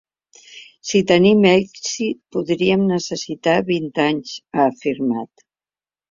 Si 0.91 0.99
tenim 1.09 1.43
èxit, 1.49 2.17
podríem 2.37 2.85
necessitar 2.91 3.55
vint 3.67 3.91
anys, 4.05 4.33
ha 4.57 4.65
afirmat. 4.71 5.45